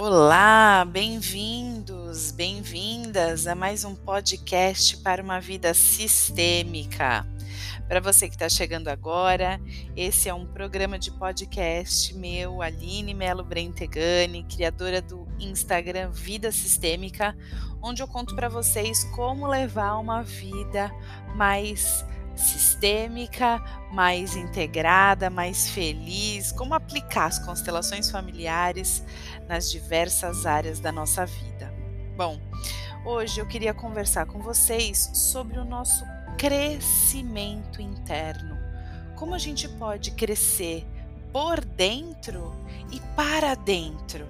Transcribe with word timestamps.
Olá, 0.00 0.84
bem-vindos, 0.84 2.30
bem-vindas 2.30 3.48
a 3.48 3.54
mais 3.54 3.84
um 3.84 3.96
podcast 3.96 4.96
para 4.98 5.22
uma 5.22 5.40
vida 5.40 5.74
sistêmica. 5.74 7.26
Para 7.88 8.00
você 8.00 8.28
que 8.28 8.34
está 8.34 8.48
chegando 8.48 8.88
agora, 8.88 9.60
esse 9.96 10.28
é 10.28 10.34
um 10.34 10.46
programa 10.46 10.98
de 10.98 11.10
podcast 11.10 12.14
meu, 12.14 12.62
Aline 12.62 13.12
Melo 13.12 13.42
Brentegani, 13.42 14.44
criadora 14.44 15.02
do 15.02 15.26
Instagram 15.40 16.10
Vida 16.10 16.52
Sistêmica, 16.52 17.36
onde 17.82 18.02
eu 18.02 18.06
conto 18.06 18.36
para 18.36 18.48
vocês 18.48 19.02
como 19.16 19.46
levar 19.46 19.98
uma 19.98 20.22
vida 20.22 20.92
mais 21.34 22.04
sistêmica, 22.38 23.62
mais 23.92 24.36
integrada, 24.36 25.28
mais 25.28 25.68
feliz, 25.70 26.52
como 26.52 26.74
aplicar 26.74 27.26
as 27.26 27.38
constelações 27.38 28.10
familiares 28.10 29.02
nas 29.48 29.70
diversas 29.70 30.46
áreas 30.46 30.80
da 30.80 30.92
nossa 30.92 31.26
vida. 31.26 31.72
Bom, 32.16 32.40
hoje 33.04 33.40
eu 33.40 33.46
queria 33.46 33.74
conversar 33.74 34.26
com 34.26 34.40
vocês 34.40 35.10
sobre 35.12 35.58
o 35.58 35.64
nosso 35.64 36.04
crescimento 36.38 37.82
interno. 37.82 38.56
Como 39.16 39.34
a 39.34 39.38
gente 39.38 39.68
pode 39.68 40.12
crescer 40.12 40.86
por 41.32 41.64
dentro 41.64 42.54
e 42.92 43.00
para 43.14 43.54
dentro. 43.54 44.26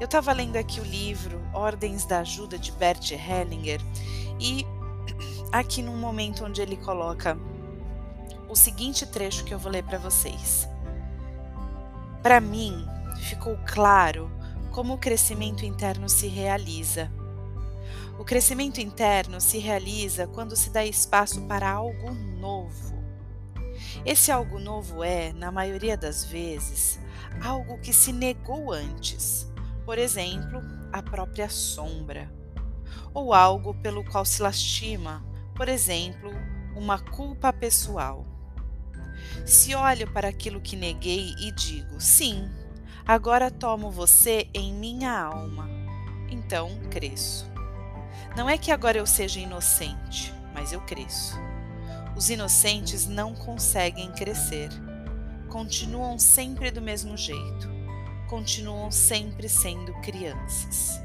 Eu 0.00 0.06
estava 0.06 0.32
lendo 0.32 0.56
aqui 0.56 0.80
o 0.80 0.84
livro 0.84 1.40
Ordens 1.52 2.04
da 2.04 2.20
Ajuda 2.20 2.58
de 2.58 2.72
Bert 2.72 3.12
Hellinger 3.12 3.80
e 4.40 4.66
aqui 5.52 5.82
num 5.82 5.96
momento 5.96 6.46
onde 6.46 6.62
ele 6.62 6.76
coloca 6.78 7.38
o 8.48 8.56
seguinte 8.56 9.04
trecho 9.04 9.44
que 9.44 9.52
eu 9.52 9.58
vou 9.58 9.70
ler 9.70 9.84
para 9.84 9.98
vocês. 9.98 10.66
Para 12.22 12.40
mim, 12.40 12.86
ficou 13.20 13.58
claro 13.66 14.30
como 14.70 14.94
o 14.94 14.98
crescimento 14.98 15.66
interno 15.66 16.08
se 16.08 16.26
realiza. 16.26 17.12
O 18.18 18.24
crescimento 18.24 18.80
interno 18.80 19.40
se 19.40 19.58
realiza 19.58 20.26
quando 20.26 20.56
se 20.56 20.70
dá 20.70 20.84
espaço 20.84 21.42
para 21.42 21.70
algo 21.70 22.12
novo. 22.40 22.92
Esse 24.06 24.30
algo 24.32 24.58
novo 24.58 25.04
é, 25.04 25.32
na 25.32 25.52
maioria 25.52 25.96
das 25.96 26.24
vezes, 26.24 26.98
algo 27.42 27.78
que 27.78 27.92
se 27.92 28.12
negou 28.12 28.72
antes, 28.72 29.50
por 29.84 29.98
exemplo, 29.98 30.62
a 30.92 31.02
própria 31.02 31.48
sombra, 31.48 32.32
ou 33.12 33.34
algo 33.34 33.74
pelo 33.74 34.04
qual 34.04 34.24
se 34.24 34.40
lastima, 34.40 35.24
por 35.54 35.68
exemplo, 35.68 36.30
uma 36.74 36.98
culpa 36.98 37.52
pessoal. 37.52 38.26
Se 39.44 39.74
olho 39.74 40.10
para 40.10 40.28
aquilo 40.28 40.60
que 40.60 40.76
neguei 40.76 41.34
e 41.38 41.52
digo, 41.52 42.00
sim, 42.00 42.50
agora 43.06 43.50
tomo 43.50 43.90
você 43.90 44.48
em 44.54 44.72
minha 44.72 45.20
alma, 45.20 45.68
então 46.28 46.70
cresço. 46.90 47.50
Não 48.36 48.48
é 48.48 48.56
que 48.56 48.70
agora 48.70 48.98
eu 48.98 49.06
seja 49.06 49.40
inocente, 49.40 50.32
mas 50.54 50.72
eu 50.72 50.80
cresço. 50.82 51.38
Os 52.16 52.30
inocentes 52.30 53.06
não 53.06 53.34
conseguem 53.34 54.10
crescer. 54.12 54.68
Continuam 55.48 56.18
sempre 56.18 56.70
do 56.70 56.80
mesmo 56.80 57.16
jeito. 57.16 57.70
Continuam 58.28 58.90
sempre 58.90 59.48
sendo 59.48 59.92
crianças. 60.00 61.02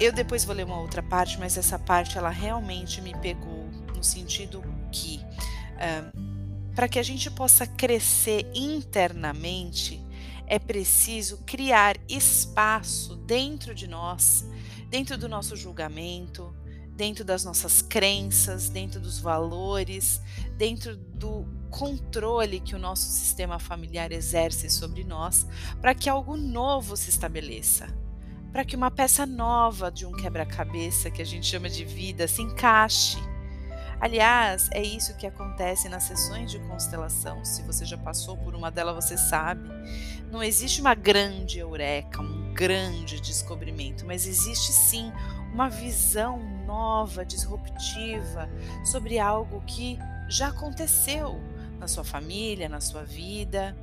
Eu 0.00 0.12
depois 0.12 0.44
vou 0.44 0.54
ler 0.54 0.64
uma 0.64 0.80
outra 0.80 1.02
parte, 1.02 1.38
mas 1.38 1.56
essa 1.56 1.78
parte 1.78 2.18
ela 2.18 2.30
realmente 2.30 3.00
me 3.00 3.16
pegou 3.18 3.68
no 3.94 4.02
sentido 4.02 4.62
que 4.90 5.20
para 6.74 6.88
que 6.88 6.98
a 6.98 7.02
gente 7.02 7.30
possa 7.30 7.66
crescer 7.66 8.50
internamente, 8.54 10.04
é 10.46 10.58
preciso 10.58 11.38
criar 11.46 11.96
espaço 12.08 13.16
dentro 13.16 13.74
de 13.74 13.86
nós, 13.86 14.44
dentro 14.90 15.16
do 15.16 15.28
nosso 15.28 15.56
julgamento, 15.56 16.54
dentro 16.90 17.24
das 17.24 17.44
nossas 17.44 17.80
crenças, 17.80 18.68
dentro 18.68 19.00
dos 19.00 19.18
valores, 19.18 20.20
dentro 20.56 20.96
do 20.96 21.46
controle 21.70 22.60
que 22.60 22.74
o 22.74 22.78
nosso 22.78 23.06
sistema 23.10 23.58
familiar 23.58 24.12
exerce 24.12 24.68
sobre 24.68 25.02
nós, 25.02 25.46
para 25.80 25.94
que 25.94 26.08
algo 26.08 26.36
novo 26.36 26.96
se 26.96 27.10
estabeleça, 27.10 27.86
para 28.54 28.64
que 28.64 28.74
uma 28.76 28.90
peça 28.90 29.26
nova 29.26 29.90
de 29.90 30.06
um 30.06 30.12
quebra-cabeça 30.12 31.10
que 31.10 31.20
a 31.20 31.26
gente 31.26 31.44
chama 31.44 31.68
de 31.68 31.84
vida 31.84 32.26
se 32.26 32.40
encaixe 32.40 33.18
Aliás, 34.04 34.68
é 34.72 34.82
isso 34.82 35.16
que 35.16 35.26
acontece 35.26 35.88
nas 35.88 36.02
sessões 36.02 36.50
de 36.50 36.58
constelação. 36.58 37.42
Se 37.42 37.62
você 37.62 37.86
já 37.86 37.96
passou 37.96 38.36
por 38.36 38.54
uma 38.54 38.70
delas, 38.70 38.94
você 38.94 39.16
sabe. 39.16 39.66
Não 40.30 40.42
existe 40.42 40.82
uma 40.82 40.94
grande 40.94 41.58
eureka, 41.58 42.20
um 42.20 42.52
grande 42.52 43.18
descobrimento, 43.18 44.04
mas 44.04 44.26
existe 44.26 44.72
sim 44.72 45.10
uma 45.54 45.70
visão 45.70 46.38
nova, 46.66 47.24
disruptiva 47.24 48.46
sobre 48.84 49.18
algo 49.18 49.62
que 49.66 49.98
já 50.28 50.48
aconteceu 50.48 51.40
na 51.78 51.88
sua 51.88 52.04
família, 52.04 52.68
na 52.68 52.82
sua 52.82 53.04
vida. 53.04 53.74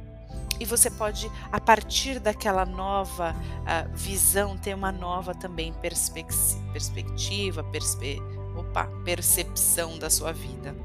E 0.60 0.66
você 0.66 0.92
pode, 0.92 1.30
a 1.52 1.60
partir 1.60 2.20
daquela 2.20 2.66
nova 2.66 3.36
uh, 3.36 3.96
visão, 3.96 4.56
ter 4.56 4.76
uma 4.76 4.92
nova 4.92 5.34
também 5.34 5.74
perspectiva, 6.72 7.64
perspe 7.64 8.22
opa, 8.56 8.86
percepção 9.04 9.98
da 9.98 10.10
sua 10.10 10.32
vida. 10.32 10.76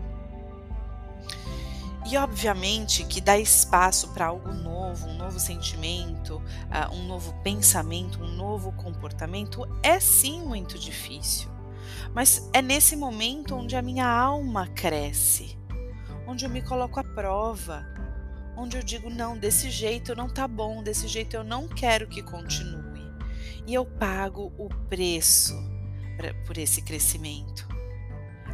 E 2.08 2.16
obviamente 2.16 3.04
que 3.04 3.20
dar 3.20 3.38
espaço 3.38 4.14
para 4.14 4.26
algo 4.26 4.52
novo, 4.52 5.08
um 5.08 5.16
novo 5.16 5.40
sentimento, 5.40 6.36
uh, 6.36 6.94
um 6.94 7.06
novo 7.06 7.34
pensamento, 7.42 8.22
um 8.22 8.28
novo 8.28 8.70
comportamento 8.72 9.66
é 9.82 9.98
sim 9.98 10.40
muito 10.40 10.78
difícil. 10.78 11.50
Mas 12.14 12.48
é 12.52 12.62
nesse 12.62 12.94
momento 12.94 13.56
onde 13.56 13.74
a 13.76 13.82
minha 13.82 14.08
alma 14.08 14.68
cresce, 14.68 15.58
onde 16.26 16.44
eu 16.44 16.50
me 16.50 16.62
coloco 16.62 17.00
à 17.00 17.04
prova, 17.04 17.84
onde 18.56 18.76
eu 18.76 18.82
digo: 18.82 19.10
não, 19.10 19.36
desse 19.36 19.70
jeito 19.70 20.14
não 20.14 20.28
tá 20.28 20.48
bom, 20.48 20.82
desse 20.82 21.06
jeito 21.06 21.36
eu 21.36 21.44
não 21.44 21.68
quero 21.68 22.08
que 22.08 22.22
continue. 22.22 22.86
E 23.66 23.74
eu 23.74 23.84
pago 23.84 24.52
o 24.56 24.68
preço 24.88 25.54
pra, 26.16 26.32
por 26.44 26.56
esse 26.56 26.82
crescimento. 26.82 27.66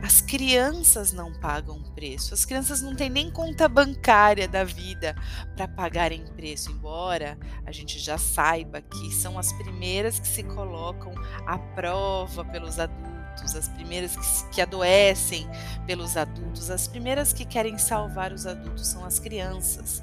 As 0.03 0.21
crianças 0.21 1.13
não 1.13 1.33
pagam 1.33 1.81
preço, 1.95 2.35
as 2.35 2.45
crianças 2.45 2.83
não 2.83 2.97
têm 2.97 3.09
nem 3.09 3.31
conta 3.31 3.69
bancária 3.69 4.49
da 4.49 4.65
vida 4.65 5.15
para 5.55 5.69
pagarem 5.69 6.25
preço, 6.35 6.73
embora 6.73 7.39
a 7.65 7.71
gente 7.71 8.01
já 8.01 8.19
saiba 8.19 8.83
que 8.83 9.15
são 9.15 9.39
as 9.39 9.53
primeiras 9.53 10.19
que 10.19 10.27
se 10.27 10.43
colocam 10.43 11.15
à 11.47 11.57
prova 11.57 12.45
pelos 12.45 12.81
adultos, 12.81 13.12
as 13.57 13.69
primeiras 13.69 14.17
que, 14.17 14.55
que 14.55 14.61
adoecem 14.61 15.49
pelos 15.87 16.17
adultos, 16.17 16.71
as 16.71 16.87
primeiras 16.87 17.33
que 17.33 17.45
querem 17.45 17.79
salvar 17.79 18.33
os 18.33 18.47
adultos 18.47 18.87
são 18.87 19.05
as 19.05 19.19
crianças. 19.19 20.03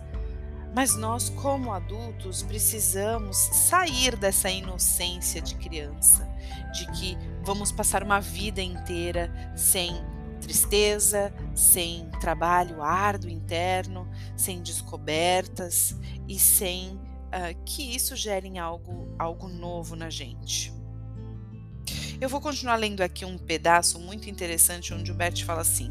Mas 0.73 0.95
nós, 0.95 1.29
como 1.29 1.72
adultos, 1.72 2.44
precisamos 2.44 3.38
sair 3.38 4.16
dessa 4.16 4.50
inocência 4.50 5.41
de 5.41 5.56
criança, 5.56 6.28
de 6.73 6.85
que 6.91 7.18
vamos 7.44 7.72
passar 7.72 8.03
uma 8.03 8.19
vida 8.19 8.62
inteira 8.62 9.31
sem 9.56 9.91
tristeza, 10.39 11.34
sem 11.53 12.09
trabalho 12.19 12.81
árduo 12.81 13.29
interno, 13.29 14.07
sem 14.35 14.62
descobertas 14.62 15.95
e 16.28 16.38
sem 16.39 16.91
uh, 16.94 17.63
que 17.66 17.95
isso 17.95 18.16
gere 18.16 18.57
algo, 18.57 19.13
algo 19.18 19.47
novo 19.47 19.95
na 19.95 20.09
gente. 20.09 20.78
Eu 22.22 22.28
vou 22.28 22.41
continuar 22.41 22.75
lendo 22.75 23.00
aqui 23.00 23.24
um 23.24 23.38
pedaço 23.38 23.97
muito 23.97 24.30
interessante 24.30 24.94
onde 24.94 25.09
o 25.09 25.16
Bert 25.16 25.41
fala 25.46 25.62
assim. 25.62 25.90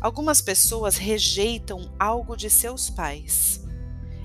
Algumas 0.00 0.40
pessoas 0.40 0.96
rejeitam 0.96 1.92
algo 1.98 2.36
de 2.36 2.48
seus 2.48 2.90
pais. 2.90 3.60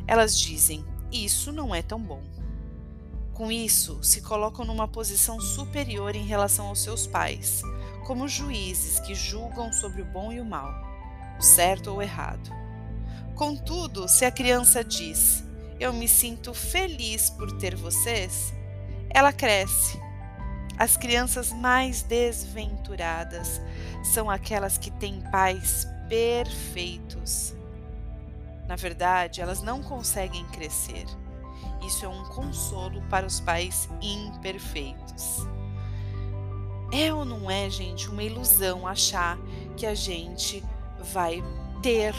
Elas 0.06 0.40
dizem: 0.40 0.86
Isso 1.12 1.52
não 1.52 1.74
é 1.74 1.82
tão 1.82 2.00
bom. 2.00 2.22
Com 3.34 3.52
isso, 3.52 3.98
se 4.04 4.22
colocam 4.22 4.64
numa 4.64 4.88
posição 4.88 5.42
superior 5.42 6.16
em 6.16 6.28
relação 6.28 6.68
aos 6.68 6.84
seus 6.84 7.08
pais, 7.08 7.64
como 8.06 8.28
juízes 8.28 9.00
que 9.00 9.16
julgam 9.16 9.74
sobre 9.74 10.04
o 10.04 10.06
bom 10.06 10.32
e 10.32 10.40
o 10.40 10.46
mal, 10.46 10.72
o 11.40 11.42
certo 11.42 11.90
ou 11.90 11.98
o 11.98 12.02
errado. 12.02 12.52
Contudo, 13.34 14.08
se 14.08 14.24
a 14.24 14.32
criança 14.32 14.84
diz: 14.84 15.44
Eu 15.80 15.94
me 15.94 16.08
sinto 16.08 16.54
feliz 16.54 17.28
por 17.32 17.58
ter 17.58 17.76
vocês, 17.76 18.54
ela 19.10 19.34
cresce 19.34 20.09
as 20.80 20.96
crianças 20.96 21.52
mais 21.52 22.04
desventuradas 22.04 23.60
são 24.02 24.30
aquelas 24.30 24.78
que 24.78 24.90
têm 24.90 25.20
pais 25.30 25.86
perfeitos. 26.08 27.54
Na 28.66 28.78
verdade, 28.78 29.42
elas 29.42 29.62
não 29.62 29.84
conseguem 29.84 30.46
crescer. 30.46 31.06
Isso 31.86 32.06
é 32.06 32.08
um 32.08 32.24
consolo 32.30 33.02
para 33.10 33.26
os 33.26 33.42
pais 33.42 33.90
imperfeitos. 34.02 35.46
É 36.94 37.14
ou 37.14 37.26
não 37.26 37.52
é, 37.52 37.70
gente, 37.70 38.10
uma 38.10 38.24
ilusão 38.24 38.88
achar 38.88 39.38
que 39.76 39.86
a 39.86 39.94
gente 39.94 40.64
vai 41.12 41.44
ter 41.82 42.16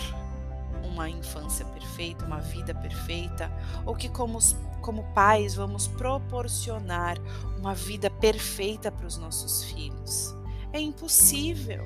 uma 1.01 1.09
infância 1.09 1.65
perfeita, 1.65 2.27
uma 2.27 2.41
vida 2.41 2.75
perfeita, 2.75 3.51
ou 3.87 3.95
que 3.97 4.09
como, 4.09 4.39
como 4.83 5.03
pais 5.15 5.55
vamos 5.55 5.89
proporcionar 5.89 7.17
uma 7.59 7.75
vida 7.75 8.11
perfeita 8.11 8.93
para 8.93 9.07
os 9.07 9.17
nossos 9.17 9.65
filhos. 9.65 10.35
É 10.73 10.79
impossível. 10.79 11.83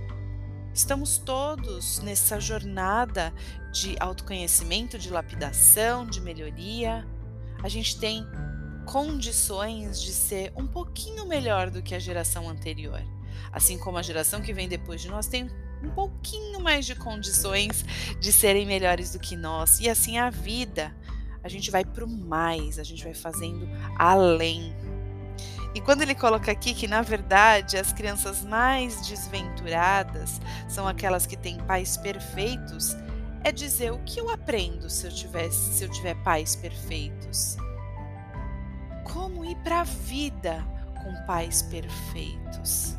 Estamos 0.75 1.19
todos 1.19 2.01
nessa 2.01 2.41
jornada 2.41 3.33
de 3.73 3.97
autoconhecimento, 4.01 4.99
de 4.99 5.09
lapidação, 5.09 6.05
de 6.05 6.21
melhoria. 6.21 7.07
A 7.63 7.69
gente 7.69 7.99
tem 7.99 8.27
condições 8.85 10.03
de 10.03 10.13
ser 10.13 10.53
um 10.57 10.67
pouquinho 10.67 11.25
melhor 11.27 11.71
do 11.71 11.81
que 11.81 11.95
a 11.95 12.01
geração 12.01 12.49
anterior. 12.49 13.01
Assim 13.53 13.79
como 13.79 13.97
a 13.97 14.03
geração 14.03 14.43
que 14.43 14.53
vem 14.53 14.69
depois 14.69 15.01
de 15.01 15.09
nós 15.09 15.29
tem 15.29 15.49
um 15.83 15.91
pouquinho 15.91 16.61
mais 16.61 16.87
de 16.87 16.95
condições 16.95 17.85
de 18.21 18.33
serem 18.33 18.67
melhores 18.67 19.13
do 19.13 19.19
que 19.19 19.37
nós. 19.37 19.81
E 19.81 19.89
assim 19.89 20.19
a 20.19 20.31
vida, 20.31 20.95
a 21.43 21.49
gente 21.49 21.71
vai 21.71 21.85
para 21.85 22.05
o 22.05 22.09
mais, 22.09 22.79
a 22.79 22.85
gente 22.85 23.05
vai 23.05 23.15
fazendo 23.15 23.69
além. 23.99 24.75
E 25.75 25.81
quando 25.81 26.03
ele 26.03 26.15
coloca 26.15 26.53
aqui 26.53 26.73
que, 26.73 26.87
na 26.87 27.03
verdade, 27.03 27.77
as 27.77 27.93
crianças 27.93 28.45
mais 28.45 29.07
desventuradas 29.07 30.41
são 30.69 30.87
aquelas 30.87 31.27
que 31.27 31.37
têm 31.37 31.59
pais 31.59 31.97
perfeitos, 31.97 32.97
é 33.43 33.51
dizer 33.51 33.93
o 33.93 33.99
que 34.05 34.21
eu 34.21 34.31
aprendo 34.31 34.89
se 34.89 35.07
eu, 35.07 35.13
tivesse, 35.13 35.75
se 35.75 35.85
eu 35.85 35.91
tiver 35.91 36.15
pais 36.23 36.55
perfeitos. 36.55 37.57
Como 39.05 39.45
ir 39.45 39.57
para 39.57 39.81
a 39.81 39.85
vida 39.85 40.65
com 41.03 41.27
pais 41.27 41.61
perfeitos? 41.63 42.97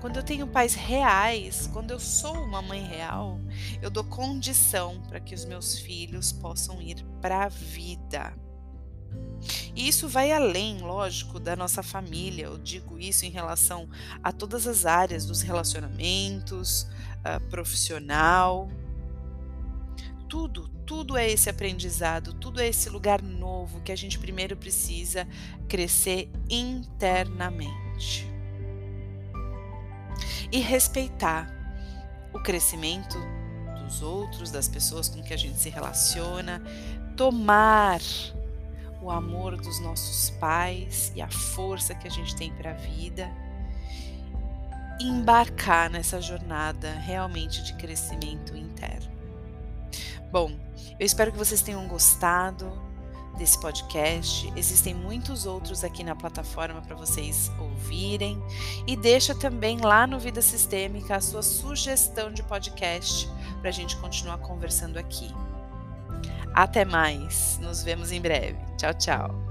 Quando 0.00 0.16
eu 0.16 0.22
tenho 0.22 0.46
pais 0.46 0.74
reais, 0.74 1.68
quando 1.70 1.90
eu 1.90 2.00
sou 2.00 2.32
uma 2.32 2.62
mãe 2.62 2.82
real, 2.82 3.38
eu 3.82 3.90
dou 3.90 4.02
condição 4.02 5.02
para 5.02 5.20
que 5.20 5.34
os 5.34 5.44
meus 5.44 5.78
filhos 5.78 6.32
possam 6.32 6.80
ir 6.80 7.04
para 7.20 7.44
a 7.44 7.48
vida. 7.48 8.32
E 9.76 9.86
isso 9.86 10.08
vai 10.08 10.32
além, 10.32 10.78
lógico, 10.78 11.38
da 11.38 11.54
nossa 11.54 11.82
família. 11.82 12.46
Eu 12.46 12.56
digo 12.56 12.98
isso 12.98 13.26
em 13.26 13.30
relação 13.30 13.90
a 14.22 14.32
todas 14.32 14.66
as 14.66 14.86
áreas 14.86 15.26
dos 15.26 15.42
relacionamentos, 15.42 16.86
uh, 17.18 17.40
profissional. 17.50 18.70
Tudo, 20.30 20.68
tudo 20.86 21.14
é 21.14 21.30
esse 21.30 21.50
aprendizado, 21.50 22.32
tudo 22.32 22.58
é 22.60 22.68
esse 22.68 22.88
lugar 22.88 23.20
novo 23.20 23.82
que 23.82 23.92
a 23.92 23.96
gente 23.96 24.18
primeiro 24.18 24.56
precisa 24.56 25.28
crescer 25.68 26.30
internamente 26.48 28.29
e 30.52 30.58
respeitar 30.58 31.48
o 32.32 32.40
crescimento 32.40 33.18
dos 33.82 34.02
outros, 34.02 34.50
das 34.50 34.68
pessoas 34.68 35.08
com 35.08 35.22
que 35.22 35.34
a 35.34 35.36
gente 35.36 35.58
se 35.58 35.68
relaciona, 35.68 36.62
tomar 37.16 38.00
o 39.02 39.10
amor 39.10 39.56
dos 39.56 39.80
nossos 39.80 40.30
pais 40.38 41.12
e 41.14 41.22
a 41.22 41.28
força 41.28 41.94
que 41.94 42.06
a 42.06 42.10
gente 42.10 42.36
tem 42.36 42.52
para 42.52 42.70
a 42.70 42.74
vida, 42.74 43.30
embarcar 45.00 45.90
nessa 45.90 46.20
jornada 46.20 46.92
realmente 46.92 47.62
de 47.62 47.74
crescimento 47.74 48.56
interno. 48.56 49.10
Bom, 50.30 50.52
eu 50.98 51.06
espero 51.06 51.32
que 51.32 51.38
vocês 51.38 51.62
tenham 51.62 51.88
gostado 51.88 52.70
desse 53.36 53.60
podcast. 53.60 54.52
Existem 54.56 54.94
muitos 54.94 55.46
outros 55.46 55.84
aqui 55.84 56.04
na 56.04 56.14
plataforma 56.14 56.80
para 56.82 56.94
vocês 56.94 57.50
ouvirem. 57.58 58.42
E 58.86 58.96
deixa 58.96 59.34
também 59.34 59.78
lá 59.78 60.06
no 60.06 60.18
Vida 60.18 60.42
Sistêmica 60.42 61.16
a 61.16 61.20
sua 61.20 61.42
sugestão 61.42 62.32
de 62.32 62.42
podcast 62.42 63.28
para 63.60 63.70
a 63.70 63.72
gente 63.72 63.96
continuar 63.96 64.38
conversando 64.38 64.98
aqui. 64.98 65.34
Até 66.54 66.84
mais, 66.84 67.58
nos 67.62 67.82
vemos 67.82 68.12
em 68.12 68.20
breve. 68.20 68.58
Tchau, 68.76 68.94
tchau. 68.94 69.49